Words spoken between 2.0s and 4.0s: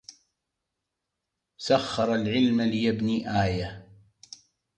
العلم ليبني آية